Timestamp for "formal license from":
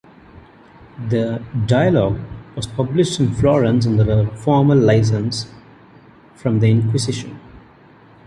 4.35-6.59